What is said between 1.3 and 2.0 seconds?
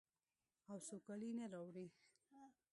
نه راوړي.